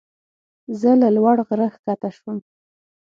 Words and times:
زه 0.79 0.91
له 1.01 1.07
لوړ 1.15 1.37
غره 1.47 1.67
ښکته 1.73 2.09
شوم. 2.17 2.37